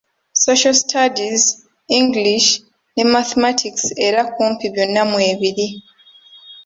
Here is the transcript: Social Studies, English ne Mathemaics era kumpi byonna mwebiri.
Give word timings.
Social 0.43 0.73
Studies, 0.73 1.43
English 1.99 2.47
ne 2.95 3.03
Mathemaics 3.13 3.83
era 4.07 4.21
kumpi 4.35 4.65
byonna 4.73 5.01
mwebiri. 5.11 5.67